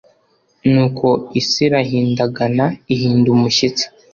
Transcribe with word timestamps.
Nuko 0.71 1.07
isi 1.39 1.59
irahindagana 1.67 2.65
ihinda 2.93 3.27
umushyitsi 3.35 3.85